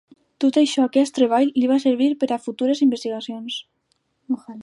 Tot 0.43 0.55
i 0.55 0.61
això 0.61 0.85
aquest 0.87 1.13
treball 1.17 1.51
li 1.63 1.69
va 1.73 1.77
servir 1.83 2.09
per 2.23 2.31
a 2.37 2.41
futures 2.47 2.83
investigacions. 2.87 3.61